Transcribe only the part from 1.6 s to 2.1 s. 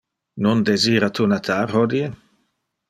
hodie?